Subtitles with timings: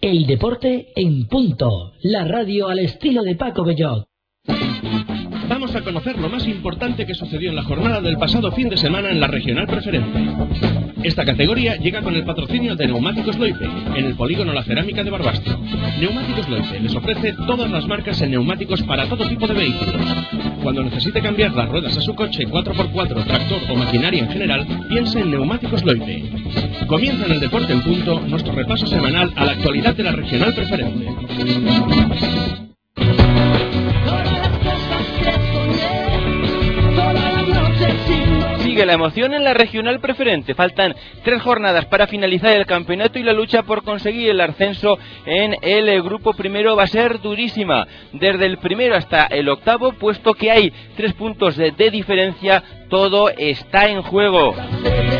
[0.00, 1.92] El deporte en punto.
[2.00, 4.08] La radio al estilo de Paco Bellot.
[5.50, 8.76] Vamos a conocer lo más importante que sucedió en la jornada del pasado fin de
[8.76, 10.24] semana en la regional preferente.
[11.02, 13.64] Esta categoría llega con el patrocinio de Neumáticos Loipe,
[13.96, 15.58] en el polígono La Cerámica de Barbastro.
[15.98, 19.96] Neumáticos Loipe les ofrece todas las marcas en neumáticos para todo tipo de vehículos.
[20.62, 25.18] Cuando necesite cambiar las ruedas a su coche 4x4, tractor o maquinaria en general, piense
[25.18, 26.30] en Neumáticos Loipe.
[26.86, 30.54] Comienza en el Deporte en Punto nuestro repaso semanal a la actualidad de la regional
[30.54, 31.08] preferente.
[38.70, 40.54] Sigue la emoción en la regional preferente.
[40.54, 45.56] Faltan tres jornadas para finalizar el campeonato y la lucha por conseguir el ascenso en
[45.60, 47.88] el grupo primero va a ser durísima.
[48.12, 53.88] Desde el primero hasta el octavo, puesto que hay tres puntos de, diferencia, todo está
[53.88, 54.54] en juego.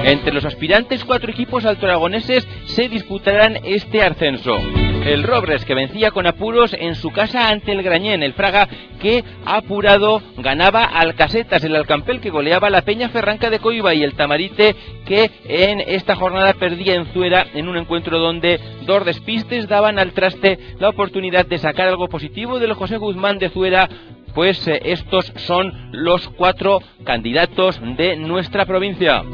[0.05, 4.61] Entre los aspirantes, cuatro equipos altoaragoneses se disputarán este ascenso.
[5.05, 8.23] El Robres, que vencía con apuros en su casa ante el Grañén.
[8.23, 8.69] El Fraga,
[9.01, 11.65] que apurado ganaba al Casetas.
[11.65, 13.95] El Alcampel, que goleaba la Peña Ferranca de Coiba.
[13.95, 19.05] Y el Tamarite, que en esta jornada perdía en Zuera en un encuentro donde dos
[19.07, 23.89] despistes daban al traste la oportunidad de sacar algo positivo del José Guzmán de Zuera
[24.35, 29.25] pues eh, estos son los cuatro candidatos de nuestra provincia.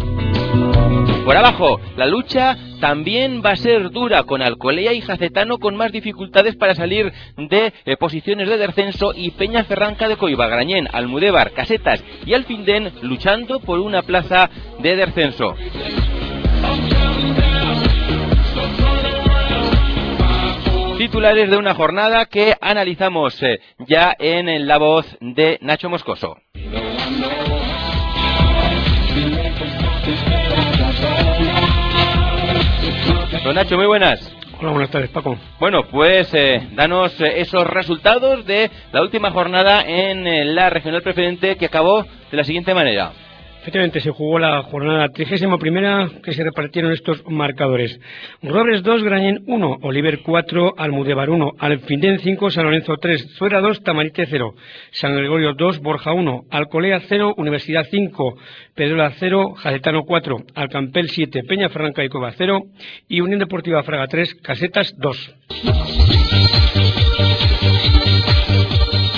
[1.26, 5.90] Por abajo, la lucha también va a ser dura con Alcolea y Jacetano con más
[5.90, 11.50] dificultades para salir de eh, posiciones de descenso y Peña Ferranca de Coiba, Grañén, Almudévar,
[11.50, 14.48] Casetas y Alfindén luchando por una plaza
[14.78, 15.56] de descenso.
[20.97, 26.36] Titulares de una jornada que analizamos eh, ya en la voz de Nacho Moscoso.
[33.46, 34.18] Don Nacho, muy buenas.
[34.58, 35.38] Hola, buenas tardes, Paco.
[35.60, 41.00] Bueno, pues eh, danos eh, esos resultados de la última jornada en eh, la regional
[41.00, 43.12] preferente que acabó de la siguiente manera.
[43.66, 47.99] Efectivamente, se jugó la jornada 31 primera que se repartieron estos marcadores.
[48.41, 53.82] Robres 2, Grañén 1, Oliver 4, Almudévar 1, Alfindén 5, San Lorenzo 3, Zuera 2,
[53.82, 54.55] Tamarite 0,
[54.93, 58.37] San Gregorio 2, Borja 1, Alcolea 0, Universidad 5,
[58.76, 62.66] Pedrola 0, Jacetano 4, Alcampel 7, Peña Franca y Cova 0
[63.09, 65.34] y Unión Deportiva Fraga 3, Casetas 2.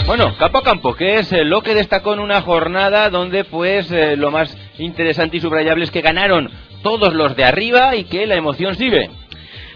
[0.09, 3.93] Bueno, campo a campo, que es eh, lo que destacó en una jornada donde pues
[3.93, 6.49] eh, lo más interesante y subrayable es que ganaron
[6.83, 9.11] todos los de arriba y que la emoción sigue.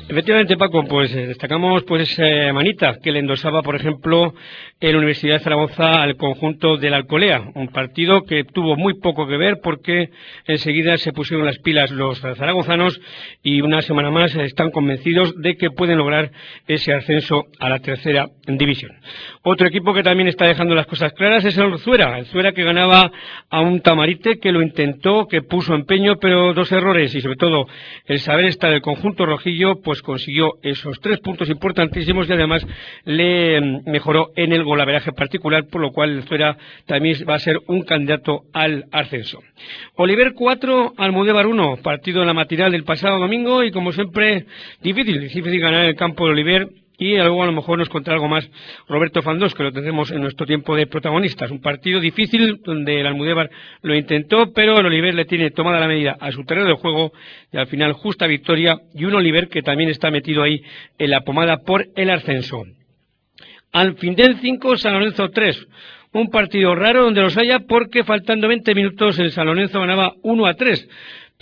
[0.09, 4.33] Efectivamente, Paco, pues eh, destacamos pues esa manita que le endosaba, por ejemplo,
[4.83, 9.29] en la Universidad de Zaragoza al conjunto del Alcolea, un partido que tuvo muy poco
[9.29, 10.11] que ver porque
[10.45, 13.01] enseguida se pusieron las pilas los zaragozanos
[13.45, 16.33] y una semana más están convencidos de que pueden lograr
[16.67, 18.91] ese ascenso a la tercera división.
[19.43, 22.65] Otro equipo que también está dejando las cosas claras es el Zuera, el Zuera que
[22.65, 23.13] ganaba
[23.51, 27.69] a un Tamarite que lo intentó, que puso empeño, pero dos errores y sobre todo
[28.07, 32.67] el saber estar del conjunto rojillo, pues consiguió esos tres puntos importantísimos y además
[33.05, 36.57] le mm, mejoró en el golaveraje particular, por lo cual el Zuera
[36.87, 39.39] también va a ser un candidato al ascenso.
[39.97, 44.47] Oliver 4, Almudévar 1, partido en la matinal del pasado domingo y como siempre
[44.83, 46.69] difícil, difícil ganar el campo de Oliver
[46.99, 48.49] y luego a lo mejor nos contará algo más
[48.89, 51.51] Roberto Fandós, que lo tendremos en nuestro tiempo de protagonistas.
[51.51, 53.51] Un partido difícil donde el Almudévar
[53.83, 57.13] lo intentó, pero el Oliver le tiene tomada la medida a su terreno de juego
[57.53, 60.63] y al final justa victoria y un Oliver que también está metido ahí
[60.99, 62.65] en la pomada por el ascenso.
[63.73, 65.67] Alfindén 5, San Lorenzo 3.
[66.13, 70.47] Un partido raro donde los haya porque faltando 20 minutos el San Lorenzo ganaba 1
[70.47, 70.89] a 3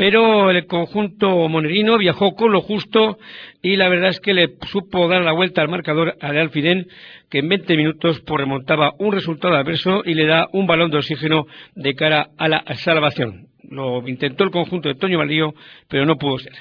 [0.00, 3.18] pero el conjunto monerino viajó con lo justo
[3.60, 6.88] y la verdad es que le supo dar la vuelta al marcador al Alfidén,
[7.28, 10.96] que en 20 minutos pues, remontaba un resultado adverso y le da un balón de
[10.96, 13.48] oxígeno de cara a la salvación.
[13.68, 15.52] Lo intentó el conjunto de Toño Valdío,
[15.86, 16.54] pero no pudo ser.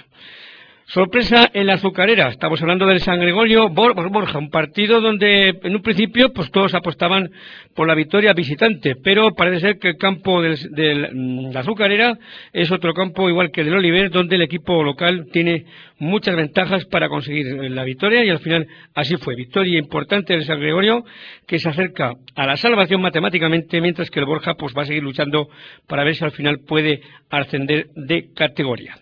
[0.89, 2.29] Sorpresa en la azucarera.
[2.29, 7.29] Estamos hablando del San Gregorio Borja, un partido donde en un principio pues todos apostaban
[7.75, 12.17] por la victoria visitante, pero parece ser que el campo de mm, la azucarera
[12.53, 15.65] es otro campo igual que el del Oliver, donde el equipo local tiene
[15.99, 18.65] muchas ventajas para conseguir la victoria y al final
[18.95, 19.35] así fue.
[19.35, 21.03] Victoria importante del San Gregorio
[21.45, 25.03] que se acerca a la salvación matemáticamente, mientras que el Borja pues va a seguir
[25.03, 25.49] luchando
[25.87, 28.95] para ver si al final puede ascender de categoría.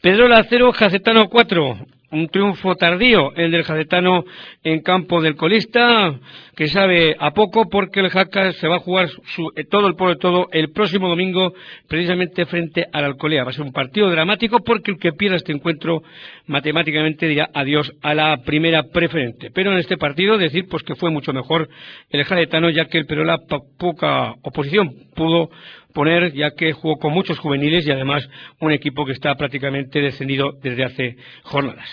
[0.00, 1.78] Pedrola 0, Jacetano 4.
[2.12, 4.24] Un triunfo tardío, el del Jacetano
[4.64, 6.18] en campo del colista,
[6.56, 9.08] que sabe a poco porque el Jaca se va a jugar
[9.54, 11.52] eh, todo el pueblo todo el próximo domingo,
[11.86, 13.44] precisamente frente al Alcolea.
[13.44, 16.02] Va a ser un partido dramático porque el que pierda este encuentro
[16.46, 19.50] matemáticamente dirá adiós a la primera preferente.
[19.54, 21.68] Pero en este partido decir pues que fue mucho mejor
[22.08, 23.38] el Jacetano, ya que el Perola
[23.78, 25.50] poca oposición pudo
[25.92, 28.28] poner, ya que jugó con muchos juveniles y además
[28.60, 31.88] un equipo que está prácticamente descendido desde hace jornadas.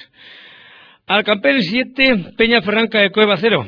[1.05, 3.65] Alcampel 7, Peña Franca de Cueva 0.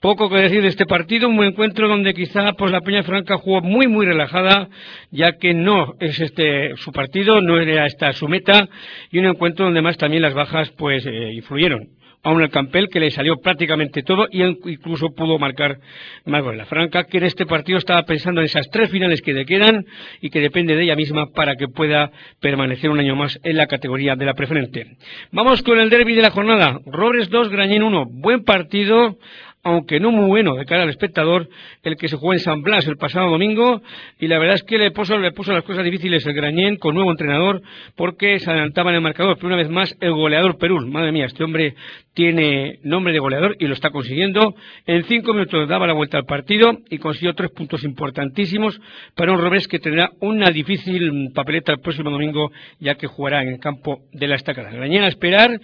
[0.00, 3.60] Poco que decir de este partido, un encuentro donde quizá pues la Peña Franca jugó
[3.60, 4.68] muy muy relajada,
[5.10, 8.68] ya que no es este su partido, no era esta su meta,
[9.10, 11.95] y un encuentro donde más también las bajas pues eh, influyeron
[12.26, 15.78] a un Campel que le salió prácticamente todo y incluso pudo marcar
[16.24, 16.58] más goles.
[16.58, 19.86] La Franca que en este partido estaba pensando en esas tres finales que le quedan
[20.20, 23.68] y que depende de ella misma para que pueda permanecer un año más en la
[23.68, 24.96] categoría de la preferente.
[25.30, 26.80] Vamos con el derby de la jornada.
[26.86, 28.06] Robres 2, Grañén 1.
[28.10, 29.18] Buen partido
[29.66, 31.48] aunque no muy bueno de cara al espectador,
[31.82, 33.82] el que se jugó en San Blas el pasado domingo,
[34.20, 36.94] y la verdad es que le puso, le puso las cosas difíciles el Grañén con
[36.94, 37.62] nuevo entrenador,
[37.96, 41.26] porque se adelantaba en el marcador, pero una vez más el goleador Perú, madre mía,
[41.26, 41.74] este hombre
[42.16, 44.54] tiene nombre de goleador y lo está consiguiendo.
[44.86, 48.80] En cinco minutos daba la vuelta al partido y consiguió tres puntos importantísimos
[49.14, 53.48] para un Robes que tendrá una difícil papeleta el próximo domingo, ya que jugará en
[53.48, 54.70] el campo de la estacada.
[54.70, 55.60] Grañén a esperar,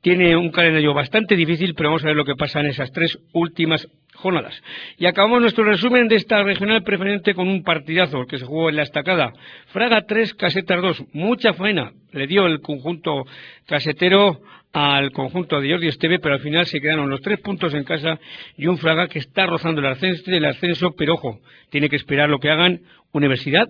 [0.00, 3.18] tiene un calendario bastante difícil, pero vamos a ver lo que pasa en esas tres
[3.32, 4.62] últimas jornadas.
[4.98, 8.76] Y acabamos nuestro resumen de esta regional preferente con un partidazo que se jugó en
[8.76, 9.32] la estacada.
[9.66, 11.04] Fraga 3, Casetas 2.
[11.12, 13.24] Mucha faena le dio el conjunto
[13.66, 14.40] casetero
[14.72, 18.18] al conjunto de Jordi Esteve, pero al final se quedaron los tres puntos en casa
[18.56, 21.40] y un Fraga que está rozando el ascenso, el ascenso pero ojo,
[21.70, 22.82] tiene que esperar lo que hagan
[23.12, 23.68] Universidad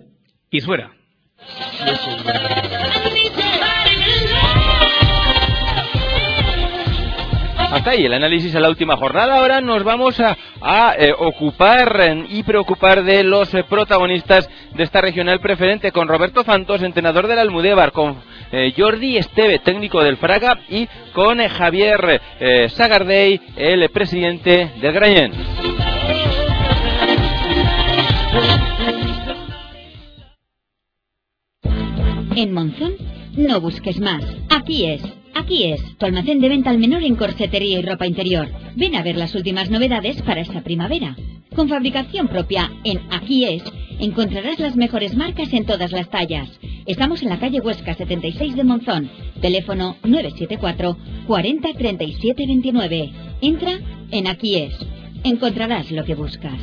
[0.49, 0.91] y fuera.
[7.69, 9.39] Hasta ahí el análisis a la última jornada.
[9.39, 10.37] Ahora nos vamos a,
[10.97, 16.81] eh, ocupar y preocupar de los eh, protagonistas de esta regional preferente con Roberto Santos,
[16.81, 18.21] entrenador del Almudévar, con
[18.53, 22.21] eh, Jordi Esteve, técnico del Fraga, y con Javier
[22.69, 25.33] Sagardey, el presidente del Grañén.
[32.35, 32.93] En Monzón,
[33.35, 34.23] no busques más.
[34.49, 35.01] Aquí es.
[35.37, 38.49] Aquí es, tu almacén de venta al menor en corsetería y ropa interior.
[38.75, 41.15] Ven a ver las últimas novedades para esta primavera.
[41.55, 43.63] Con fabricación propia en Aquí es,
[43.99, 46.49] encontrarás las mejores marcas en todas las tallas.
[46.87, 49.11] Estamos en la calle Huesca 76 de Monzón.
[49.39, 50.97] Teléfono 974
[51.27, 53.11] 40 37 29.
[53.41, 53.79] Entra
[54.09, 54.75] en Aquí es.
[55.23, 56.59] Encontrarás lo que buscas.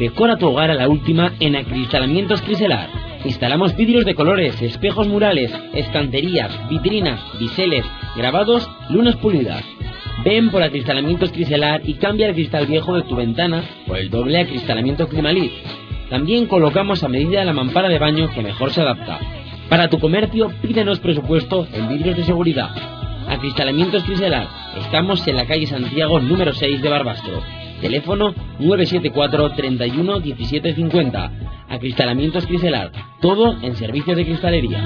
[0.00, 5.50] Decora tu hogar a la última en Acristalamientos Criselar Instalamos vidrios de colores, espejos murales,
[5.72, 7.84] estanterías, vitrinas, biseles,
[8.16, 9.64] grabados, lunas pulidas.
[10.24, 14.40] Ven por acristalamientos Criselar y cambia el cristal viejo de tu ventana por el doble
[14.40, 15.52] acristalamiento Climalit.
[16.10, 19.18] También colocamos a medida la mampara de baño que mejor se adapta.
[19.70, 22.70] Para tu comercio, pídenos presupuesto en vidrios de seguridad.
[23.26, 24.48] Acristalamientos Criselar.
[24.78, 27.63] Estamos en la calle Santiago número 6 de Barbastro.
[27.84, 31.32] Teléfono 974 31 17 50.
[31.68, 32.90] Acristalamientos Criselar.
[33.20, 34.82] Todo en servicio de cristalería.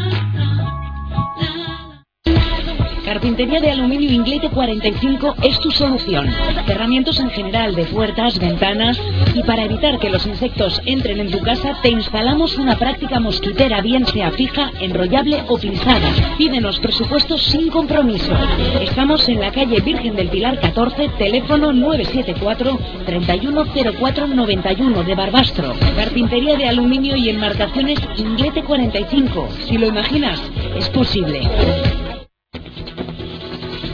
[3.08, 6.30] Carpintería de aluminio Inglete 45 es tu solución.
[6.66, 9.00] Cerramientos en general de puertas, ventanas
[9.32, 13.80] y para evitar que los insectos entren en tu casa te instalamos una práctica mosquitera
[13.80, 16.36] bien sea fija, enrollable o plisada.
[16.36, 18.34] Pídenos presupuestos sin compromiso.
[18.82, 25.74] Estamos en la calle Virgen del Pilar 14, teléfono 974 310491 de Barbastro.
[25.96, 29.48] Carpintería de aluminio y enmarcaciones Inglete 45.
[29.66, 30.42] Si lo imaginas,
[30.76, 31.40] es posible.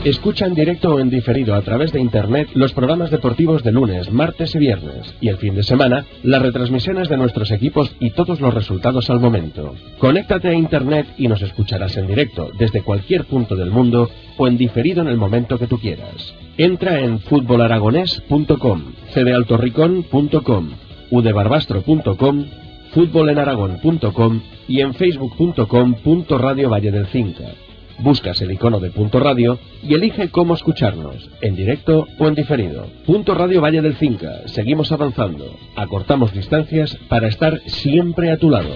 [0.05, 4.11] Escucha en directo o en diferido a través de Internet los programas deportivos de lunes,
[4.11, 5.15] martes y viernes.
[5.19, 9.19] Y el fin de semana, las retransmisiones de nuestros equipos y todos los resultados al
[9.19, 9.73] momento.
[9.97, 14.59] Conéctate a Internet y nos escucharás en directo desde cualquier punto del mundo o en
[14.59, 16.35] diferido en el momento que tú quieras.
[16.55, 20.69] Entra en futbolaragonés.com, cdealtorricón.com,
[21.09, 22.45] udebarbastro.com
[22.91, 25.95] fútbolenaragón.com y en facebook.com
[26.29, 27.64] Radio Valle del Cinca.
[27.99, 32.87] Buscas el icono de Punto Radio y elige cómo escucharnos, en directo o en diferido.
[33.05, 34.47] Punto Radio Valle del Cinca.
[34.47, 35.55] Seguimos avanzando.
[35.75, 38.69] Acortamos distancias para estar siempre a tu lado.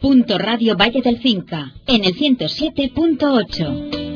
[0.00, 4.11] Punto Radio Valle del Cinca, en el 107.8.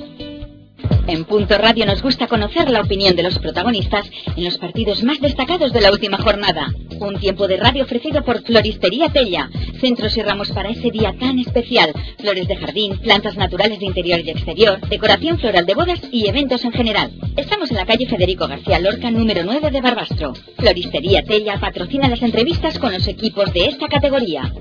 [1.09, 5.21] En Punto Radio nos gusta conocer la opinión de los protagonistas en los partidos más
[5.21, 6.73] destacados de la última jornada.
[6.99, 9.49] Un tiempo de radio ofrecido por Floristería Tella,
[9.81, 14.21] centros y ramos para ese día tan especial, flores de jardín, plantas naturales de interior
[14.21, 17.13] y exterior, decoración floral de bodas y eventos en general.
[17.37, 20.33] Estamos en la calle Federico García Lorca, número 9 de Barbastro.
[20.59, 24.53] Floristería Tella patrocina las entrevistas con los equipos de esta categoría.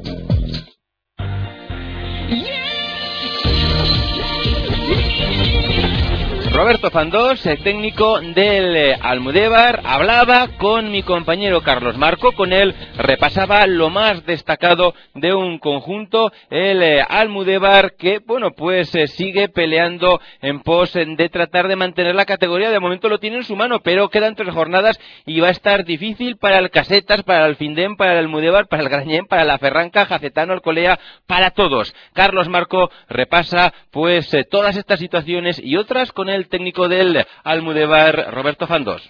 [6.55, 12.74] Roberto Fandós, el técnico del eh, Almudévar, hablaba con mi compañero Carlos Marco, con él
[12.95, 19.50] repasaba lo más destacado de un conjunto, el eh, Almudévar, que, bueno, pues eh, sigue
[19.50, 23.57] peleando en pos de tratar de mantener la categoría, de momento lo tiene en su
[23.57, 27.57] mano, pero quedan tres jornadas y va a estar difícil para el Casetas, para el
[27.57, 31.93] Findem, para el Almudévar, para el Grañén, para la Ferranca, Jacetano, Alcolea, para todos.
[32.13, 38.67] Carlos Marco repasa, pues, todas estas situaciones y otras con el técnico del Almudebar, Roberto
[38.67, 39.01] Fandós.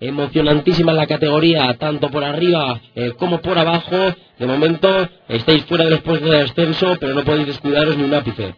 [0.00, 4.14] Emocionantísima la categoría, tanto por arriba eh, como por abajo.
[4.38, 8.14] De momento estáis fuera de los puestos de descenso, pero no podéis descuidaros ni un
[8.14, 8.54] ápice.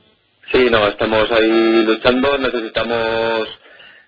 [0.53, 3.49] Sí, no, estamos ahí luchando, necesitamos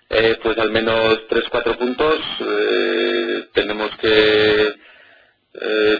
[0.09, 2.19] eh, pues al menos 3-4 puntos.
[2.39, 4.75] Eh, tenemos que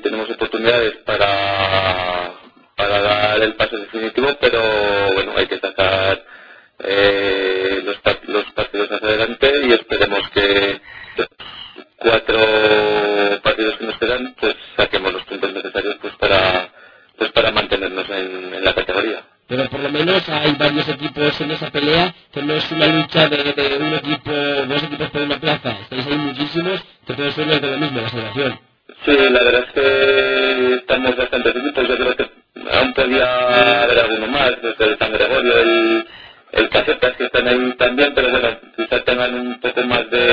[0.02, 2.34] tenemos oportunidades para,
[2.76, 4.60] para dar el paso definitivo, pero
[5.14, 6.26] bueno, hay que sacar
[6.80, 10.82] eh, los, los, partidos hacia adelante y esperemos que
[11.98, 12.40] cuatro
[13.42, 16.70] partidos que nos quedan pues saquemos los puntos necesarios pues para
[17.18, 19.24] pues para mantenernos en, la categoría.
[19.48, 23.28] Pero por lo menos hay varios equipos en esa pelea, que no es una lucha
[23.30, 27.72] de, un equipo, dos equipos por una plaza, estáis ahí muchísimos, que todo suena de
[27.72, 28.60] lo mismo, la salvación.
[29.06, 32.30] Sí, la verdad es que estamos bastante equipos, yo creo que
[32.72, 34.98] aún podía haber alguno más, desde el
[37.96, 40.33] ben de present, to certain man, certain master,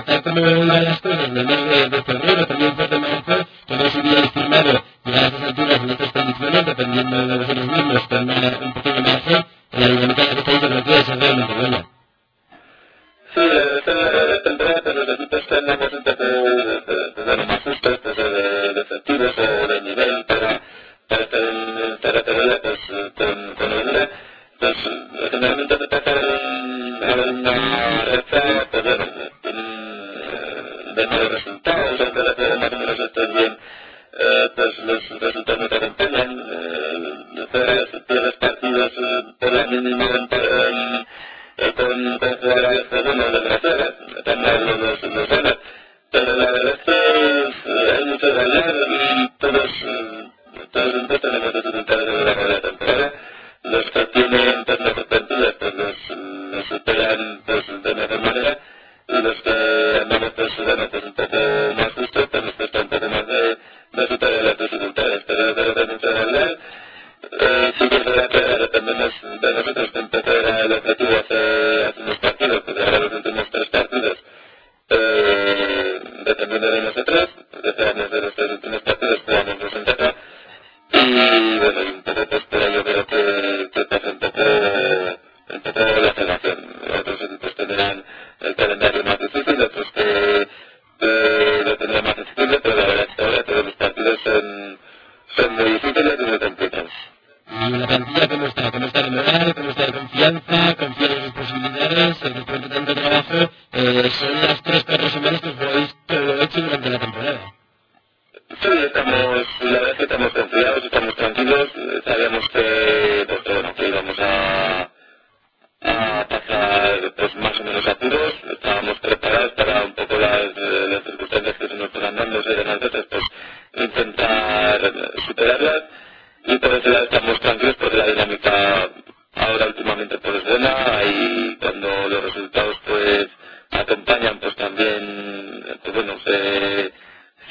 [67.77, 69.15] ስብር ለደረ ለመነስ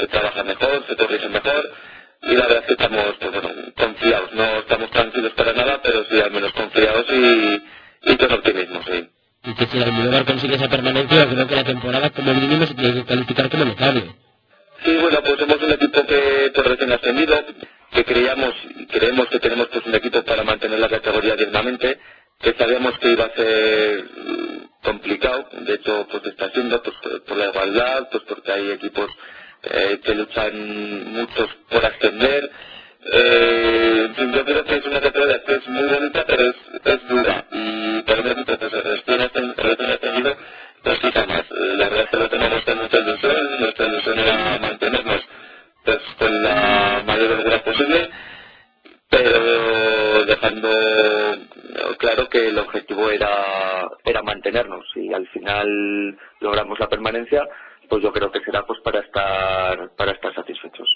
[0.00, 1.70] se trabaja mejor, se corrige mejor
[2.22, 6.04] y la verdad es que estamos pues bueno confiados, no estamos tranquilos para nada pero
[6.10, 7.62] sí al menos confiados y,
[8.10, 9.08] y con optimismo, sí.
[9.44, 12.74] Y que si el Almodóvar consigue esa permanencia, creo que la temporada como mínimo se
[12.74, 14.02] tiene que calificar como notable.
[14.84, 17.44] Sí, bueno, pues somos un equipo que pues, recién ascendido,
[17.92, 18.54] que creíamos
[18.90, 21.98] creemos que tenemos pues un equipo para mantener la categoría dignamente,
[22.40, 24.04] que sabíamos que iba a ser
[24.82, 29.10] complicado, de hecho pues está siendo pues, por- por la igualdad, pues porque hay equipos
[29.64, 32.50] eh, que luchan muchos por ascender.
[33.12, 37.44] Eh, yo creo que es una categoría que es muy bonita, pero es, es dura.
[37.50, 40.36] Y para un equipo que se recién ascen- recién ascendido,
[40.82, 41.40] pues quizá más.
[41.42, 45.20] Eh, La verdad es que lo tenemos con mucha ilusión, nuestra ilusión era mantenernos
[45.84, 48.10] pues con la mayor holgura posible,
[49.08, 50.68] pero dejando
[51.98, 57.42] claro que el objetivo era, era mantenernos y al final logramos la permanencia,
[57.90, 60.88] pues yo creo que será pues para estar, para estar satisfechos.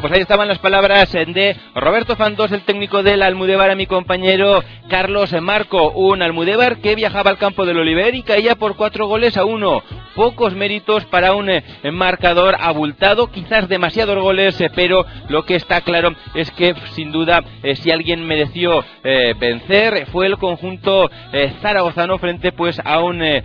[0.00, 3.86] Pues ahí estaban las palabras eh, de Roberto Fandós, el técnico del Almudévar, a mi
[3.86, 5.90] compañero Carlos Marco.
[5.92, 9.82] Un Almudévar que viajaba al campo del Oliver y caía por cuatro goles a uno.
[10.14, 11.62] Pocos méritos para un eh,
[11.92, 17.42] marcador abultado, quizás demasiados goles, eh, pero lo que está claro es que, sin duda,
[17.76, 18.84] si alguien mereció
[19.38, 21.10] vencer, fue el conjunto
[21.60, 23.42] zaragozano frente pues a un eh,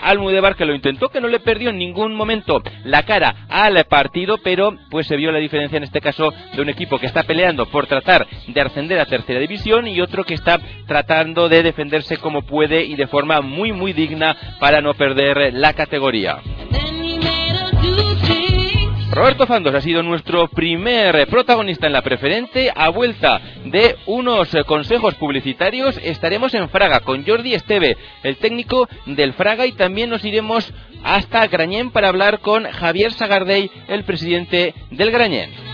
[0.00, 4.38] Almudévar que lo intentó, que no le perdió en ningún momento la cara al partido,
[4.38, 7.66] pero pues se vio la diferencia en este caso de un equipo que está peleando
[7.66, 12.42] por tratar de ascender a tercera división y otro que está tratando de defenderse como
[12.42, 16.40] puede y de forma muy muy digna para no perder la categoría.
[19.12, 22.70] Roberto Fandos ha sido nuestro primer protagonista en la preferente.
[22.72, 29.32] A vuelta de unos consejos publicitarios estaremos en Fraga con Jordi Esteve, el técnico del
[29.32, 30.72] Fraga, y también nos iremos
[31.02, 35.69] hasta Grañén para hablar con Javier Sagardey, el presidente del Grañén.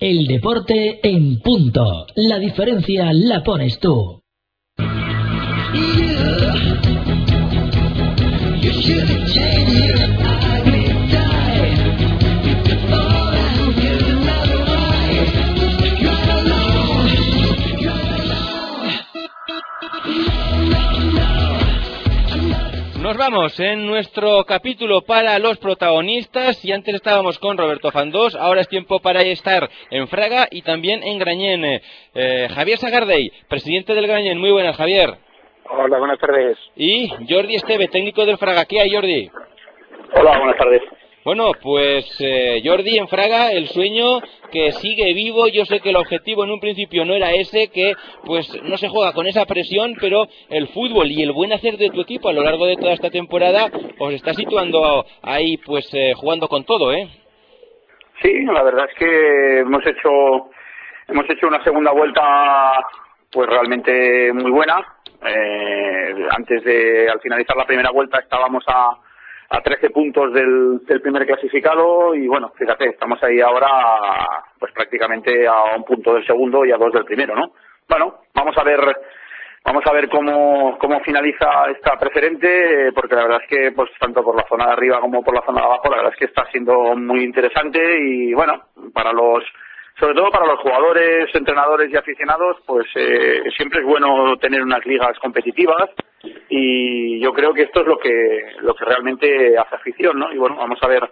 [0.00, 2.06] El deporte en punto.
[2.14, 4.22] La diferencia la pones tú.
[23.08, 28.60] Nos vamos en nuestro capítulo para los protagonistas y antes estábamos con Roberto Fandós, ahora
[28.60, 31.64] es tiempo para estar en Fraga y también en Grañén.
[31.64, 35.14] Eh, Javier Sagardey, presidente del Grañén, muy buenas Javier.
[35.70, 36.58] Hola, buenas tardes.
[36.76, 38.66] Y Jordi Esteve, técnico del Fraga.
[38.66, 39.30] ¿Qué hay Jordi?
[40.12, 40.82] Hola, buenas tardes.
[41.28, 45.46] Bueno, pues eh, Jordi en Fraga, el sueño que sigue vivo.
[45.46, 47.92] Yo sé que el objetivo en un principio no era ese, que
[48.24, 51.90] pues no se juega con esa presión, pero el fútbol y el buen hacer de
[51.90, 56.14] tu equipo a lo largo de toda esta temporada os está situando ahí pues eh,
[56.16, 57.06] jugando con todo, ¿eh?
[58.22, 60.48] Sí, la verdad es que hemos hecho
[61.08, 62.22] hemos hecho una segunda vuelta
[63.30, 64.82] pues realmente muy buena.
[65.26, 68.96] Eh, antes de al finalizar la primera vuelta estábamos a
[69.50, 73.68] a 13 puntos del, del primer clasificado y bueno, fíjate, estamos ahí ahora
[74.58, 77.52] pues prácticamente a un punto del segundo y a dos del primero, ¿no?
[77.88, 78.80] Bueno, vamos a ver
[79.64, 84.22] vamos a ver cómo, cómo finaliza esta preferente, porque la verdad es que pues tanto
[84.22, 86.24] por la zona de arriba como por la zona de abajo, la verdad es que
[86.26, 89.44] está siendo muy interesante y bueno, para los
[89.98, 94.86] sobre todo para los jugadores, entrenadores y aficionados, pues eh, siempre es bueno tener unas
[94.86, 95.90] ligas competitivas
[96.48, 100.32] y yo creo que esto es lo que lo que realmente hace afición, ¿no?
[100.32, 101.08] Y bueno, vamos a ver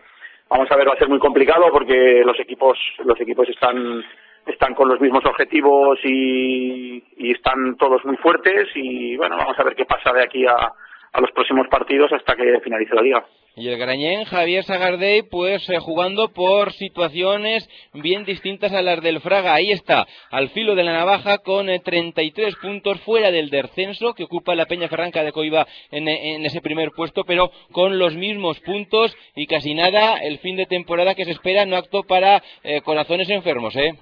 [0.48, 4.04] vamos a ver va a ser muy complicado porque los equipos los equipos están
[4.46, 9.64] están con los mismos objetivos y, y están todos muy fuertes y bueno, vamos a
[9.64, 10.72] ver qué pasa de aquí a,
[11.16, 13.26] a los próximos partidos hasta que finalice la liga.
[13.56, 19.20] Y el Grañén, Javier Sagardey, pues eh, jugando por situaciones bien distintas a las del
[19.20, 19.54] Fraga.
[19.54, 24.24] Ahí está, al filo de la navaja, con eh, 33 puntos fuera del descenso que
[24.24, 28.14] ocupa la Peña Ferranca de Coiba en, eh, en ese primer puesto, pero con los
[28.14, 32.42] mismos puntos y casi nada el fin de temporada que se espera, no acto para
[32.62, 33.94] eh, corazones enfermos, ¿eh?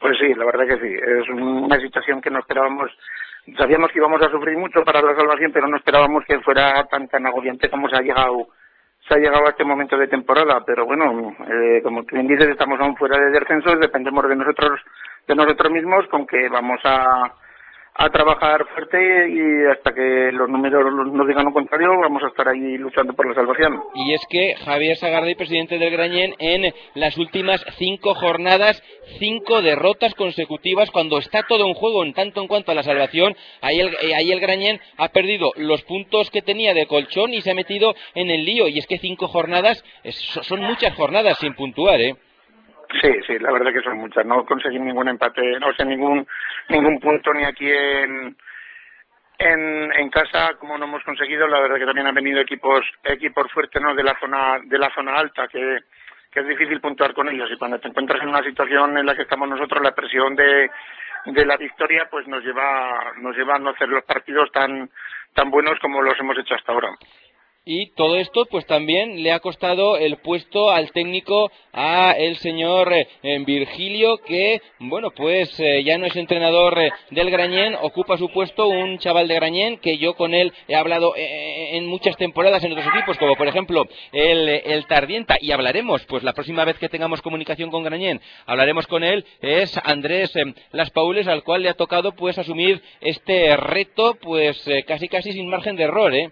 [0.00, 0.94] Pues sí, la verdad que sí.
[0.94, 2.90] Es una situación que no esperábamos.
[3.56, 7.08] Sabíamos que íbamos a sufrir mucho para la salvación, pero no esperábamos que fuera tan
[7.08, 8.48] tan agobiante como se ha llegado
[9.06, 10.62] se ha llegado a este momento de temporada.
[10.66, 14.80] Pero bueno, eh, como tú bien dices, estamos aún fuera de descensos, dependemos de nosotros
[15.26, 17.32] de nosotros mismos, con que vamos a
[18.00, 22.48] a trabajar fuerte y hasta que los números nos digan lo contrario vamos a estar
[22.48, 23.82] ahí luchando por la salvación.
[23.96, 28.80] Y es que Javier Sagarday, presidente del Grañén, en las últimas cinco jornadas,
[29.18, 33.34] cinco derrotas consecutivas cuando está todo en juego en tanto en cuanto a la salvación.
[33.62, 37.40] Ahí el, eh, ahí el Grañén ha perdido los puntos que tenía de colchón y
[37.40, 38.68] se ha metido en el lío.
[38.68, 39.84] Y es que cinco jornadas
[40.42, 42.14] son muchas jornadas sin puntuar, ¿eh?
[42.90, 44.24] Sí, sí, la verdad que son muchas.
[44.24, 46.26] No conseguí ningún empate, no sé ningún
[46.68, 48.36] ningún punto ni aquí en,
[49.38, 51.46] en casa como no hemos conseguido.
[51.46, 53.94] La verdad que también han venido equipos equipos fuertes, ¿no?
[53.94, 55.80] De la zona de la zona alta que
[56.30, 59.14] que es difícil puntuar con ellos y cuando te encuentras en una situación en la
[59.14, 60.70] que estamos nosotros la presión de
[61.24, 64.90] de la victoria pues nos lleva nos lleva a no hacer los partidos tan
[65.34, 66.90] tan buenos como los hemos hecho hasta ahora
[67.68, 72.90] y todo esto pues también le ha costado el puesto al técnico a el señor
[72.94, 73.06] eh,
[73.44, 78.68] Virgilio que bueno pues eh, ya no es entrenador eh, del Grañén ocupa su puesto
[78.68, 82.86] un chaval de Grañén que yo con él he hablado en muchas temporadas en otros
[82.86, 87.20] equipos como por ejemplo el, el Tardienta y hablaremos pues la próxima vez que tengamos
[87.20, 90.32] comunicación con Grañén hablaremos con él es Andrés
[90.72, 95.50] Las Paules al cual le ha tocado pues asumir este reto pues casi casi sin
[95.50, 96.30] margen de error eh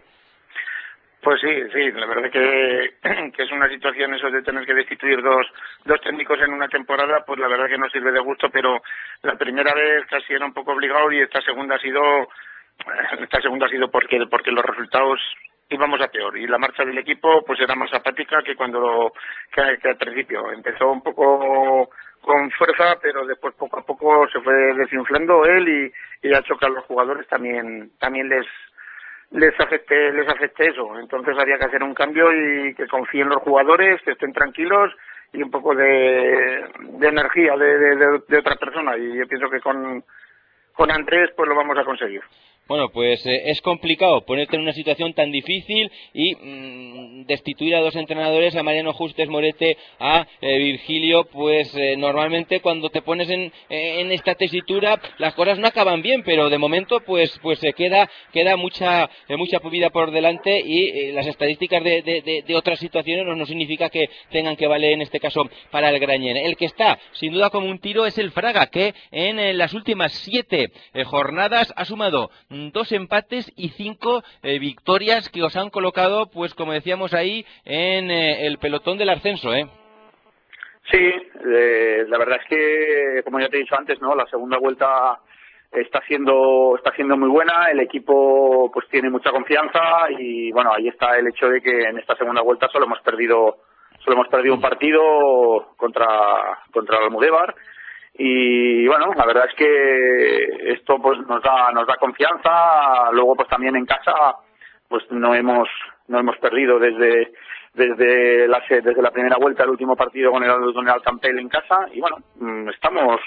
[1.26, 2.94] pues sí, sí, la verdad que,
[3.36, 5.44] que es una situación eso de tener que destituir dos,
[5.84, 8.80] dos técnicos en una temporada, pues la verdad que no sirve de gusto, pero
[9.22, 12.28] la primera vez casi era un poco obligado y esta segunda ha sido,
[13.20, 15.20] esta segunda ha sido porque, porque los resultados
[15.68, 19.12] íbamos a peor y la marcha del equipo pues era más apática que cuando
[19.52, 20.52] que, al principio.
[20.52, 25.68] Empezó un poco con fuerza pero después poco a poco se fue desinflando él
[26.22, 28.46] y, y ha hecho a los jugadores también también les
[29.30, 30.98] les afecte, les afecte eso.
[30.98, 34.94] Entonces había que hacer un cambio y que confíen los jugadores, que estén tranquilos
[35.32, 36.64] y un poco de,
[37.00, 38.96] energía de, de, de, otra persona.
[38.96, 40.04] Y yo pienso que con,
[40.72, 42.22] con Andrés pues lo vamos a conseguir.
[42.68, 47.80] Bueno, pues eh, es complicado ponerte en una situación tan difícil y mm, destituir a
[47.80, 53.30] dos entrenadores, a Mariano Justes Morete, a eh, Virgilio, pues eh, normalmente cuando te pones
[53.30, 58.56] en, esta tesitura las cosas no acaban bien, pero de momento pues pues queda queda
[58.56, 63.46] mucha mucha vida por delante y las estadísticas de, de, de, otras situaciones no, no,
[63.46, 66.36] significa que tengan que valer en este caso para el Grañén.
[66.36, 70.12] El que está sin duda como un tiro es el Fraga, que en las últimas
[70.12, 70.70] siete
[71.04, 72.30] jornadas ha sumado
[72.72, 78.10] dos empates y cinco eh, victorias que os han colocado, pues como decíamos ahí, en
[78.10, 79.66] eh, el pelotón del ascenso, ¿eh?
[80.90, 84.58] Sí, eh, la verdad es que, como ya te he dicho antes, no, la segunda
[84.58, 85.18] vuelta
[85.72, 89.80] está siendo está siendo muy buena, el equipo pues tiene mucha confianza
[90.18, 93.58] y bueno ahí está el hecho de que en esta segunda vuelta solo hemos perdido
[93.98, 96.06] solo hemos perdido un partido contra
[96.72, 97.54] contra Almudévar
[98.18, 103.10] y bueno la verdad es que esto pues nos da nos da confianza.
[103.12, 104.36] Luego pues también en casa
[104.88, 105.68] pues no hemos
[106.08, 107.32] no hemos perdido desde
[107.74, 111.48] desde la desde la primera vuelta el último partido con el con el Alcampel en
[111.48, 111.86] casa.
[111.92, 113.20] Y bueno mm, estamos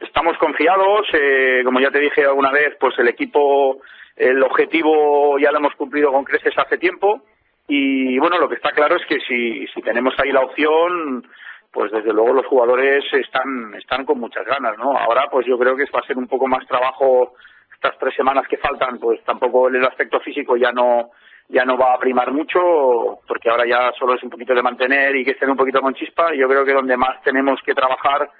[0.00, 1.06] estamos confiados.
[1.12, 3.82] Eh, como ya te dije alguna vez pues el equipo
[4.16, 7.22] el objetivo ya lo hemos cumplido con creces hace tiempo.
[7.68, 11.26] Y bueno lo que está claro es que si si tenemos ahí la opción
[11.72, 14.96] pues desde luego los jugadores están, están con muchas ganas, ¿no?
[14.96, 17.34] Ahora pues yo creo que va a ser un poco más trabajo
[17.72, 21.10] estas tres semanas que faltan, pues tampoco el aspecto físico ya no
[21.48, 25.16] ya no va a primar mucho, porque ahora ya solo es un poquito de mantener
[25.16, 26.32] y que estén un poquito con chispa.
[26.32, 28.30] Yo creo que donde más tenemos que trabajar,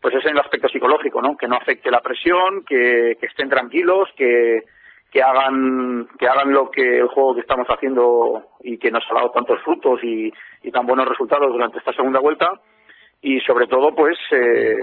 [0.00, 1.36] pues es en el aspecto psicológico, ¿no?
[1.36, 4.64] Que no afecte la presión, que, estén tranquilos, que,
[5.12, 9.14] que hagan que hagan lo que el juego que estamos haciendo y que nos ha
[9.14, 10.32] dado tantos frutos y
[10.72, 12.50] tan buenos resultados durante esta segunda vuelta
[13.22, 14.76] y sobre todo pues eh,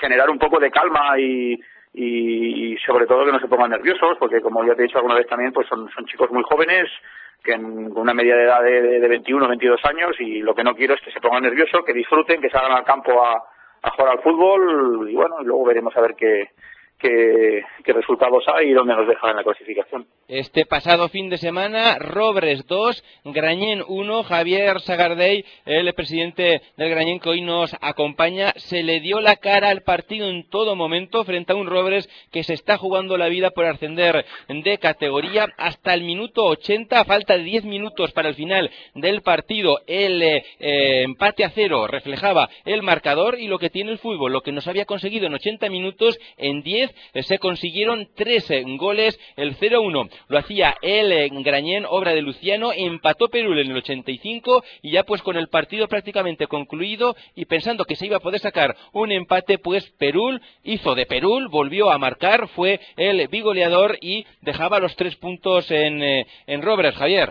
[0.00, 1.58] generar un poco de calma y,
[1.94, 5.16] y, sobre todo que no se pongan nerviosos porque como ya te he dicho alguna
[5.16, 6.88] vez también pues son, son chicos muy jóvenes
[7.42, 10.74] que en, una media de edad de, de 21 22 años y lo que no
[10.74, 13.42] quiero es que se pongan nerviosos que disfruten que salgan al campo a,
[13.82, 16.50] a jugar al fútbol y bueno y luego veremos a ver qué
[16.98, 20.06] qué, resultados hay y dónde nos deja en la clasificación.
[20.28, 27.18] Este pasado fin de semana, Robres 2, Grañén 1, Javier Sagardey, el presidente del Grañén
[27.18, 31.52] que hoy nos acompaña, se le dio la cara al partido en todo momento frente
[31.52, 36.02] a un Robres que se está jugando la vida por ascender de categoría hasta el
[36.02, 39.80] minuto 80, a falta de 10 minutos para el final del partido.
[39.86, 44.32] El eh, eh, empate a cero reflejaba el marcador y lo que tiene el fútbol,
[44.32, 49.18] lo que nos había conseguido en 80 minutos, en 10 eh, se consiguieron 13 goles,
[49.36, 54.64] el 0-1 lo hacía el en Grañén, obra de Luciano, empató Perul en el 85
[54.82, 58.40] y ya pues con el partido prácticamente concluido y pensando que se iba a poder
[58.40, 64.26] sacar un empate, pues Perul hizo de Perul, volvió a marcar, fue el bigoleador y
[64.42, 67.30] dejaba los tres puntos en, eh, en Javier.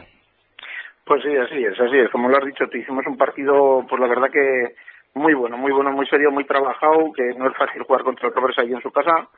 [1.05, 2.09] Pues sí, así es, así es.
[2.09, 4.75] Como lo has dicho, te hicimos un partido, pues la verdad que
[5.13, 8.35] muy bueno, muy bueno, muy serio, muy trabajado, que no es fácil jugar contra el
[8.35, 9.29] Robres ahí en su casa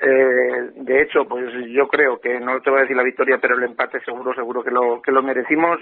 [0.00, 3.56] eh, de hecho, pues yo creo que no te voy a decir la victoria, pero
[3.56, 5.78] el empate seguro, seguro que lo, que lo merecimos.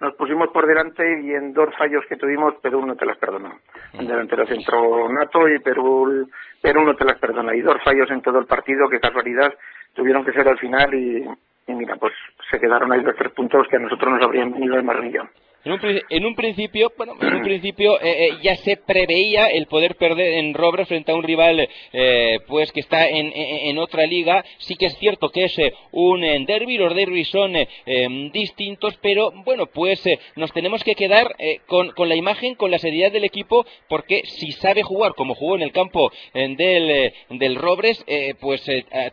[0.00, 3.52] Nos pusimos por delante y en dos fallos que tuvimos, Perú no te las perdona.
[3.92, 6.28] En delantero centro Nato y Perú,
[6.60, 7.54] Perú no te las perdona.
[7.54, 9.54] Y dos fallos en todo el partido, que casualidad,
[9.94, 11.24] tuvieron que ser al final y,
[11.68, 12.12] mira, pues
[12.50, 15.30] se quedaron ahí los tres puntos que a nosotros nos habrían venido de maravilla.
[15.64, 19.66] En un, en un, principio, bueno, en un principio eh, eh, ya se preveía el
[19.66, 24.04] poder perder en Robres frente a un rival, eh, pues que está en, en, otra
[24.04, 24.44] liga.
[24.58, 25.56] Sí que es cierto que es
[25.92, 30.02] un derby, los derbis son em, distintos, pero bueno, pues
[30.34, 34.50] nos tenemos que quedar con, con, la imagen, con la seriedad del equipo, porque si
[34.52, 38.04] sabe jugar como jugó en el campo del, del Robres,
[38.40, 38.64] pues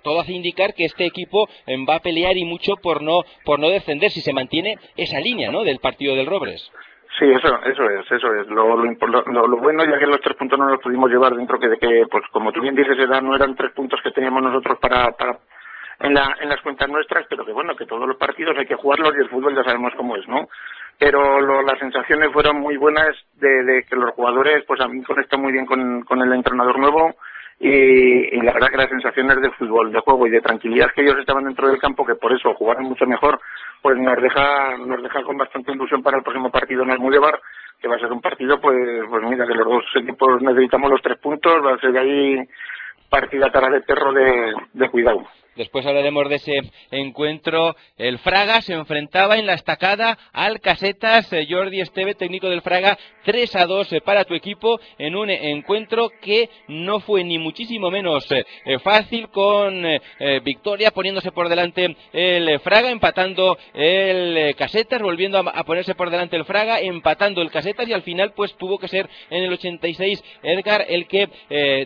[0.01, 3.59] todo hace indicar que este equipo em, va a pelear y mucho por no por
[3.59, 5.63] no descender si se mantiene esa línea, ¿no?
[5.63, 6.38] Del partido del Robres.
[7.17, 8.47] Sí, eso, eso es, eso es.
[8.47, 11.77] Lo, lo, bueno, ya que los tres puntos no los pudimos llevar dentro, que de
[11.77, 15.39] que, pues como tú bien dices, no eran tres puntos que teníamos nosotros para, para
[15.99, 18.75] en, la, en las cuentas nuestras, pero que bueno, que todos los partidos hay que
[18.75, 20.47] jugarlos y el fútbol ya sabemos cómo es, ¿no?
[20.97, 25.01] Pero lo, las sensaciones fueron muy buenas de, de, que los jugadores, pues a mí
[25.03, 27.15] conectan muy bien con, con el entrenador nuevo
[27.59, 31.01] y, y, la verdad que las sensaciones de fútbol, de juego y de tranquilidad que
[31.01, 33.39] ellos estaban dentro del campo, que por eso jugaron mucho mejor,
[33.81, 37.39] pues nos deja, nos deja con bastante ilusión para el próximo partido en el Mudebar,
[37.81, 38.77] que va a ser un partido, pues,
[39.09, 42.37] pues mira, que los dos equipos necesitamos los tres puntos, va a ser ahí
[43.09, 45.25] partida cara de perro de, de cuidado.
[45.59, 47.75] Después hablaremos de ese encuentro.
[47.97, 51.33] El Fraga se enfrentaba en la estacada al Casetas.
[51.33, 55.29] Eh, Jordi Esteve, técnico del Fraga, 3 a 2 eh, para tu equipo en un
[55.29, 58.45] encuentro que no fue ni muchísimo menos eh,
[58.79, 59.85] fácil con
[60.43, 66.45] victoria poniéndose por delante el Fraga, empatando el Casetas, volviendo a, ponerse por delante el
[66.45, 70.85] Fraga, empatando el Casetas y al final pues tuvo que ser en el 86 Edgar
[70.87, 71.27] el que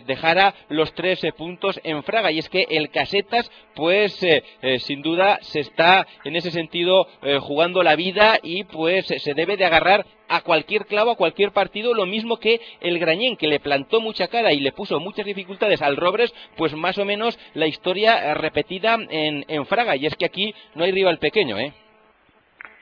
[0.06, 2.30] dejara los tres puntos en Fraga.
[2.30, 7.06] Y es que el Casetas pues eh, eh, sin duda se está en ese sentido
[7.22, 11.52] eh, jugando la vida y pues se debe de agarrar a cualquier clavo, a cualquier
[11.52, 15.26] partido, lo mismo que el Grañén, que le plantó mucha cara y le puso muchas
[15.26, 20.16] dificultades al Robres, pues más o menos la historia repetida en, en Fraga, y es
[20.16, 21.72] que aquí no hay rival pequeño, ¿eh?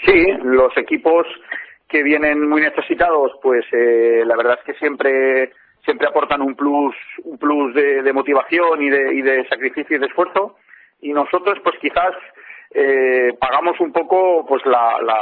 [0.04, 1.26] Sí, los equipos
[1.88, 5.52] que vienen muy necesitados, pues la verdad es que siempre
[5.84, 10.00] siempre aportan un plus un plus de, de motivación y de, y de sacrificio y
[10.00, 10.56] de esfuerzo
[11.02, 12.14] y nosotros pues quizás
[12.70, 15.18] eh, pagamos un poco pues la, la,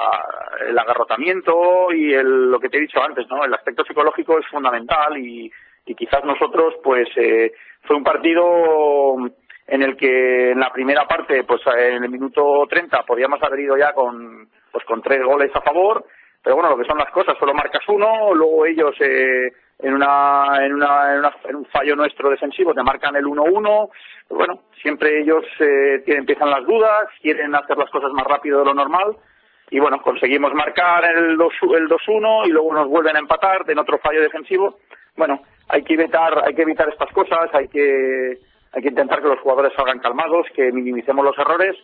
[0.68, 3.44] el agarrotamiento y el, lo que te he dicho antes, ¿no?
[3.44, 5.50] El aspecto psicológico es fundamental y,
[5.86, 9.16] y quizás nosotros pues eh, fue un partido
[9.66, 13.76] en el que en la primera parte pues en el minuto 30 podíamos haber ido
[13.76, 16.04] ya con pues con tres goles a favor
[16.42, 20.64] pero bueno lo que son las cosas solo marcas uno luego ellos eh, en una,
[20.64, 23.90] en una, en un fallo nuestro defensivo te marcan el 1-1
[24.30, 28.74] bueno, siempre ellos eh, empiezan las dudas, quieren hacer las cosas más rápido de lo
[28.74, 29.16] normal
[29.70, 34.22] y bueno, conseguimos marcar el 2-1 y luego nos vuelven a empatar en otro fallo
[34.22, 34.78] defensivo.
[35.16, 38.38] Bueno, hay que evitar, hay que evitar estas cosas, hay que,
[38.72, 41.76] hay que intentar que los jugadores salgan calmados, que minimicemos los errores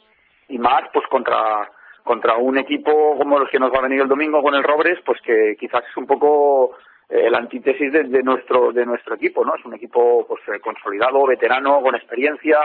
[0.48, 1.68] y más pues contra
[2.04, 4.96] contra un equipo como los que nos va a venir el domingo con el Robres,
[5.04, 6.76] pues que quizás es un poco
[7.08, 9.54] eh, la antítesis de, nuestro de nuestro equipo, ¿no?
[9.54, 12.58] Es un equipo pues eh, consolidado, veterano, con experiencia,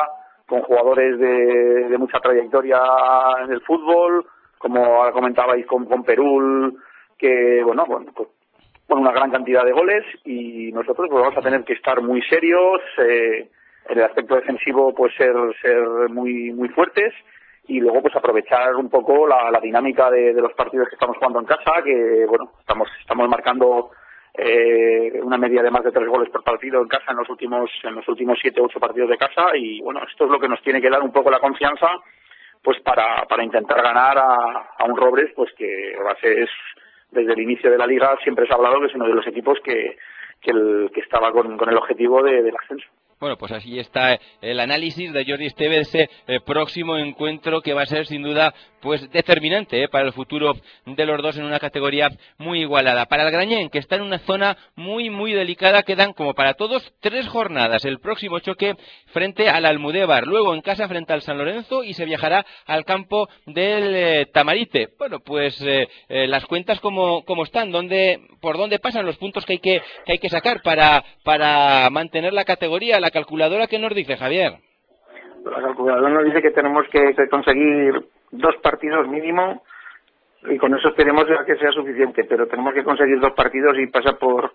[0.47, 2.81] con jugadores de, de mucha trayectoria
[3.43, 4.25] en el fútbol,
[4.57, 6.77] como comentabais con, con Perú,
[7.17, 8.29] que bueno, pues,
[8.87, 12.21] con una gran cantidad de goles y nosotros pues, vamos a tener que estar muy
[12.23, 13.49] serios, eh,
[13.89, 17.13] en el aspecto defensivo pues ser ser muy muy fuertes
[17.67, 21.17] y luego pues aprovechar un poco la, la dinámica de, de, los partidos que estamos
[21.17, 23.91] jugando en casa que bueno estamos estamos marcando
[24.33, 27.69] eh, una media de más de tres goles por partido en casa en los últimos
[27.83, 30.61] en los últimos siete ocho partidos de casa y bueno esto es lo que nos
[30.61, 31.87] tiene que dar un poco la confianza
[32.63, 36.49] pues para, para intentar ganar a, a un Robres pues que es,
[37.11, 39.27] desde el inicio de la liga siempre se ha hablado que es uno de los
[39.27, 39.97] equipos que
[40.41, 42.87] que, el, que estaba con, con el objetivo de, del ascenso.
[43.19, 47.73] Bueno, pues así está el análisis de Jordi Esteve de ese eh, próximo encuentro que
[47.75, 50.53] va a ser sin duda pues determinante eh, para el futuro
[50.85, 53.05] de los dos en una categoría muy igualada.
[53.05, 56.93] Para el Grañén, que está en una zona muy muy delicada, quedan como para todos
[56.99, 57.85] tres jornadas.
[57.85, 58.75] El próximo choque
[59.07, 63.29] frente al Almudévar, luego en casa frente al San Lorenzo y se viajará al campo
[63.45, 64.89] del eh, Tamarite.
[64.97, 65.63] Bueno, pues
[66.07, 70.19] las cuentas como, están, ¿Dónde, por dónde pasan los puntos que hay que, que hay
[70.19, 74.53] que sacar para, para mantener la categoría, la calculadora qué nos dice, Javier?
[75.45, 77.93] La calculadora nos dice que tenemos que, conseguir
[78.31, 79.63] dos partidos mínimo
[80.43, 84.13] y con eso esperemos que sea suficiente, pero tenemos que conseguir dos partidos y pasa
[84.13, 84.53] por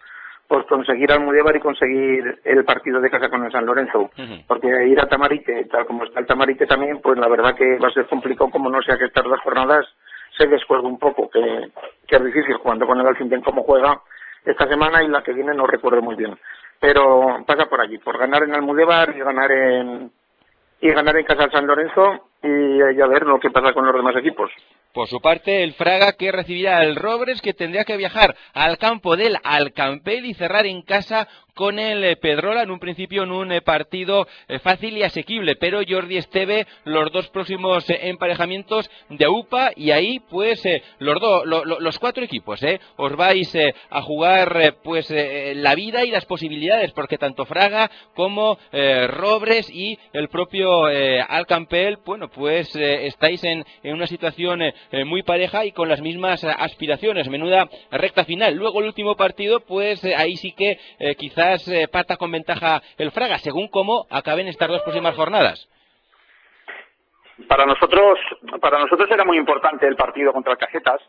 [0.49, 4.11] por conseguir Almudévar y conseguir el partido de casa con el San Lorenzo.
[4.47, 7.89] Porque ir a Tamarite, tal como está el Tamarite también, pues la verdad que va
[7.89, 9.85] a ser complicado, como no sea que estas dos jornadas
[10.39, 11.41] se descuelgue un poco, que,
[12.07, 14.01] que es difícil jugando con el Alcintén como juega
[14.45, 16.39] esta semana y la que viene no recuerdo muy bien
[16.81, 20.11] pero pasa por allí, por ganar en Almudévar y ganar en
[20.81, 23.95] y ganar en Casa San Lorenzo y, y a ver lo que pasa con los
[23.95, 24.51] demás equipos.
[24.97, 29.15] Por su parte, el Fraga que recibirá al Robres que tendría que viajar al campo
[29.15, 32.63] del Alcampel y cerrar en casa con el eh, Pedrola.
[32.63, 37.11] En un principio en un eh, partido eh, fácil y asequible, pero Jordi Esteve los
[37.11, 40.63] dos próximos emparejamientos de UPA y ahí pues
[40.99, 42.61] los dos los cuatro equipos
[42.97, 43.57] os vais
[43.91, 48.59] a jugar pues la vida y las posibilidades porque tanto Fraga como
[49.09, 54.61] Robres y el propio Alcampel bueno pues estáis en una situación
[55.07, 60.05] muy pareja y con las mismas aspiraciones menuda recta final luego el último partido pues
[60.05, 60.79] ahí sí que
[61.19, 65.69] quizás eh, pata con ventaja el Fraga, según cómo acaben estas dos próximas jornadas.
[67.49, 68.19] Para nosotros,
[68.61, 71.01] para nosotros era muy importante el partido contra el Casetas,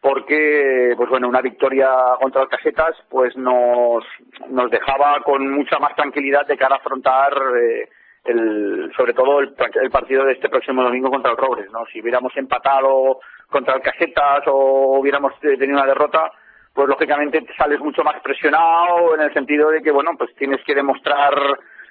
[0.00, 1.88] porque, pues bueno, una victoria
[2.20, 4.04] contra el Casetas, pues nos,
[4.48, 7.88] nos dejaba con mucha más tranquilidad de cara a afrontar eh,
[8.24, 11.84] el, sobre todo el, el, partido de este próximo domingo contra el Robres, ¿no?
[11.92, 16.30] Si hubiéramos empatado contra el Casetas o hubiéramos tenido una derrota,
[16.72, 20.74] pues lógicamente sales mucho más presionado en el sentido de que, bueno, pues tienes que
[20.74, 21.34] demostrar,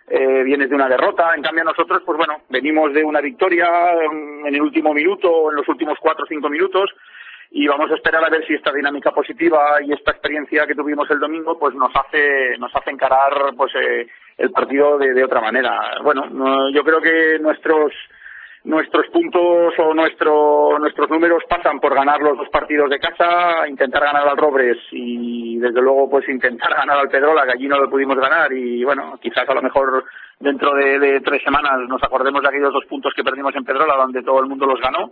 [0.07, 1.33] eh, vienes de una derrota.
[1.35, 3.67] En cambio nosotros, pues bueno, venimos de una victoria
[4.03, 6.89] en el último minuto, en los últimos cuatro o cinco minutos,
[7.51, 11.09] y vamos a esperar a ver si esta dinámica positiva y esta experiencia que tuvimos
[11.11, 15.41] el domingo, pues nos hace, nos hace encarar, pues, eh, el partido de, de otra
[15.41, 15.99] manera.
[16.03, 17.93] Bueno, no, yo creo que nuestros,
[18.63, 24.03] nuestros puntos o nuestro, nuestros números pasan por ganar los dos partidos de casa, intentar
[24.03, 27.89] ganar al Robres y desde luego pues intentar ganar al Pedrola, que allí no lo
[27.89, 30.05] pudimos ganar y bueno, quizás a lo mejor
[30.39, 33.95] dentro de, de tres semanas nos acordemos de aquellos dos puntos que perdimos en Pedrola
[33.97, 35.11] donde todo el mundo los ganó.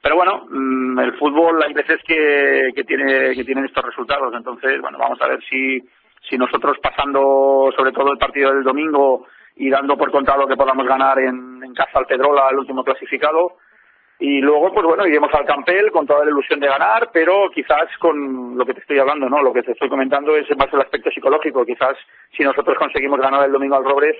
[0.00, 4.80] Pero bueno, mm, el fútbol hay veces que, que tiene que tienen estos resultados, entonces
[4.80, 5.80] bueno, vamos a ver si
[6.28, 10.86] si nosotros pasando sobre todo el partido del domingo y dando por contado que podamos
[10.86, 13.56] ganar en, casa al Pedrola, el último clasificado.
[14.18, 17.88] Y luego, pues bueno, iremos al Campel con toda la ilusión de ganar, pero quizás
[17.98, 19.42] con lo que te estoy hablando, ¿no?
[19.42, 21.64] Lo que te estoy comentando es más el aspecto psicológico.
[21.64, 21.96] Quizás
[22.36, 24.16] si nosotros conseguimos ganar el domingo al Robres,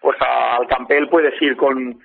[0.00, 1.98] pues al Campel puedes ir con,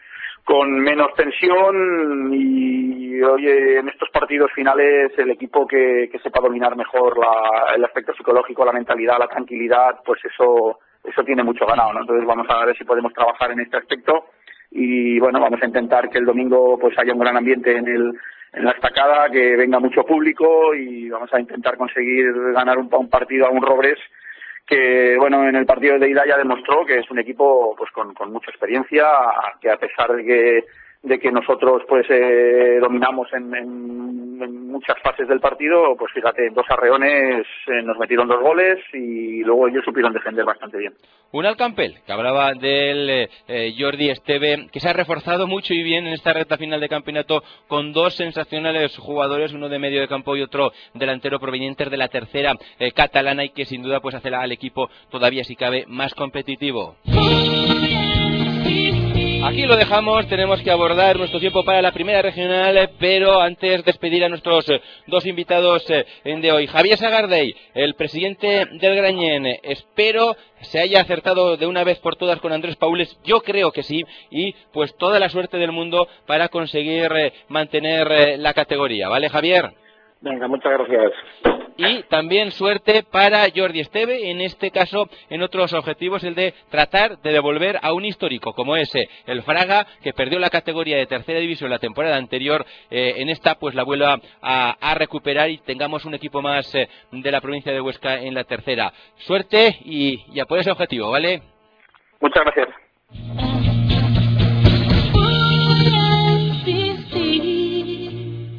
[0.44, 6.76] con menos tensión y oye en estos partidos finales el equipo que, que sepa dominar
[6.76, 11.94] mejor la, el aspecto psicológico, la mentalidad, la tranquilidad, pues eso eso tiene mucho ganado,
[11.94, 12.02] ¿no?
[12.02, 14.26] Entonces vamos a ver si podemos trabajar en este aspecto
[14.72, 18.14] y bueno, vamos a intentar que el domingo pues haya un gran ambiente en el
[18.54, 23.10] en la estacada, que venga mucho público y vamos a intentar conseguir ganar un, un
[23.10, 23.98] partido a un Robres
[24.66, 28.14] que bueno en el partido de ida ya demostró que es un equipo pues con,
[28.14, 29.06] con mucha experiencia
[29.60, 30.66] que a pesar de que
[31.04, 34.24] de que nosotros pues eh, dominamos en,
[34.74, 39.68] muchas fases del partido, pues fíjate, dos arreones eh, nos metieron dos goles y luego
[39.68, 40.94] ellos supieron defender bastante bien.
[41.32, 46.08] Un Alcampel, que hablaba del eh, Jordi Esteve, que se ha reforzado mucho y bien
[46.08, 50.36] en esta recta final de campeonato con dos sensacionales jugadores, uno de medio de campo
[50.36, 52.56] y otro delantero provenientes de la tercera
[52.96, 56.96] catalana y que sin duda pues hace al equipo todavía si cabe más competitivo.
[59.46, 64.24] Aquí lo dejamos, tenemos que abordar nuestro tiempo para la primera regional, pero antes despedir
[64.24, 66.66] a nuestros eh, dos invitados eh, de hoy.
[66.66, 72.40] Javier Sagardey, el presidente del Grañén, espero se haya acertado de una vez por todas
[72.40, 76.48] con Andrés Paules, yo creo que sí, y pues toda la suerte del mundo para
[76.48, 79.72] conseguir eh, mantener la categoría, ¿vale Javier?
[80.22, 81.63] Venga, muchas gracias.
[81.78, 87.20] Y también suerte para Jordi Esteve, en este caso en otros objetivos, el de tratar
[87.20, 91.40] de devolver a un histórico como ese, el Fraga, que perdió la categoría de tercera
[91.40, 96.14] división la temporada anterior, eh, en esta pues la vuelva a, recuperar y tengamos un
[96.14, 98.94] equipo más eh, de la provincia de Huesca en la tercera.
[99.18, 101.42] Suerte y, y por ese objetivo, ¿vale?
[102.20, 103.73] Muchas gracias.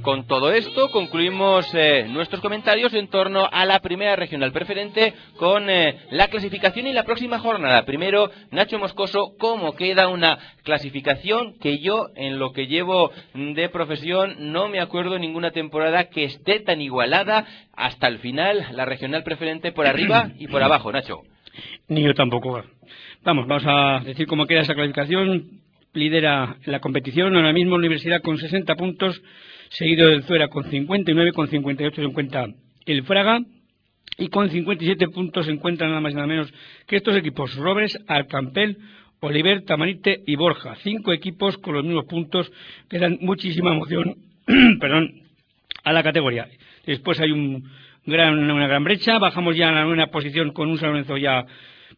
[0.04, 5.70] Con todo esto concluimos eh, nuestros comentarios en torno a la primera regional preferente con
[5.70, 7.86] eh, la clasificación y la próxima jornada.
[7.86, 14.52] Primero, Nacho Moscoso, ¿cómo queda una clasificación que yo en lo que llevo de profesión
[14.52, 19.72] no me acuerdo ninguna temporada que esté tan igualada hasta el final, la regional preferente
[19.72, 21.22] por arriba y por abajo, Nacho?
[21.88, 22.62] Ni yo tampoco.
[23.22, 25.63] Vamos, vamos a decir cómo queda esa clasificación.
[25.94, 29.22] Lidera la competición ahora mismo Universidad con 60 puntos
[29.70, 32.46] seguido del Zuera con 59, con 58 se encuentra
[32.86, 33.40] el Fraga
[34.18, 36.52] y con 57 puntos se encuentran nada más y nada menos
[36.86, 38.78] que estos equipos, Robres, Alcampel,
[39.20, 40.76] Oliver, Tamarite y Borja.
[40.82, 42.52] Cinco equipos con los mismos puntos
[42.88, 44.16] que dan muchísima emoción
[44.80, 45.22] perdón,
[45.82, 46.48] a la categoría.
[46.86, 47.64] Después hay un
[48.06, 51.46] gran, una gran brecha, bajamos ya a la novena posición con un San Lorenzo ya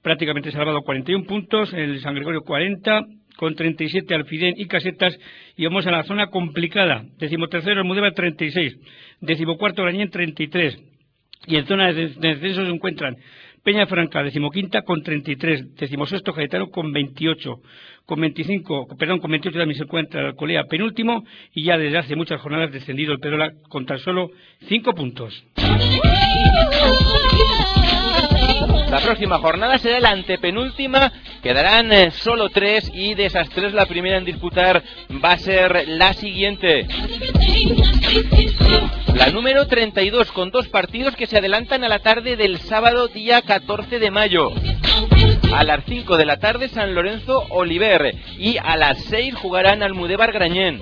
[0.03, 5.19] prácticamente salvado 41 puntos, el San Gregorio 40, con 37 Alfidén y Casetas
[5.57, 7.05] y vamos a la zona complicada.
[7.19, 8.77] Decimotercero Almudévar 36,
[9.21, 10.79] decimocuarto Grañén 33
[11.47, 13.17] y en zona de descenso se encuentran
[13.67, 17.61] Peña Franca, decimoquinta con 33, decimosexto Caetano con 28,
[18.05, 21.25] con 25, perdón, con 28 también se encuentra el Alcolea penúltimo.
[21.53, 24.31] Y ya desde hace muchas jornadas descendido el Perola con tan solo
[24.69, 25.45] 5 puntos.
[28.89, 31.13] La próxima jornada será la antepenúltima,
[31.47, 34.83] quedarán eh, solo tres y de esas tres la primera en disputar
[35.25, 36.89] va a ser la siguiente.
[39.15, 43.43] La número 32 con dos partidos que se adelantan a la tarde del sábado día
[43.43, 44.51] 14 de mayo.
[45.55, 50.33] A las 5 de la tarde San Lorenzo Oliver y a las 6 jugarán Almudévar
[50.33, 50.81] Grañén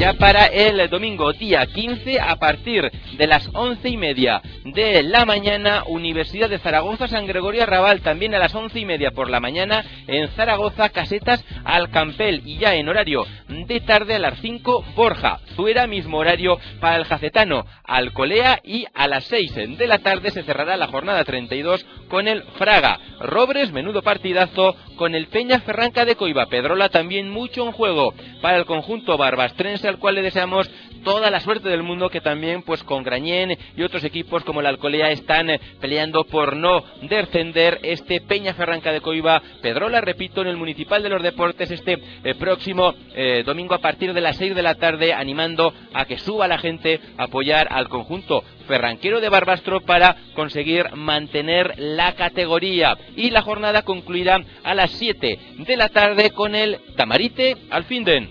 [0.00, 5.26] ya para el domingo día 15 a partir de las once y media de la
[5.26, 9.40] mañana Universidad de Zaragoza San Gregorio Arrabal también a las once y media por la
[9.40, 15.40] mañana en Zaragoza Casetas Alcampel y ya en horario de tarde a las 5 Borja
[15.56, 20.44] Zuera mismo horario para el Jacetano Alcolea y a las 6 de la tarde se
[20.44, 22.98] cerrará la jornada 32 con el Fraga.
[23.18, 26.46] Robres menudo partidazo con el Peña Ferranca de Coiba.
[26.46, 28.14] Pedrola también mucho en juego.
[28.40, 30.70] Para el conjunto Barbastrense al cual le deseamos
[31.02, 34.68] toda la suerte del mundo que también pues con Grañén y otros equipos como la
[34.68, 40.48] Alcolea están eh, peleando por no descender este Peña Ferranca de Coiba Pedrola, repito, en
[40.48, 44.54] el Municipal de los Deportes este eh, próximo eh, domingo a partir de las 6
[44.54, 49.28] de la tarde animando a que suba la gente a apoyar al conjunto ferranquero de
[49.28, 55.88] Barbastro para conseguir mantener la categoría y la jornada concluirá a las 7 de la
[55.88, 58.28] tarde con el Tamarite Alfinden.